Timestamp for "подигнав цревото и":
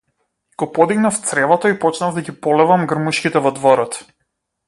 0.71-1.79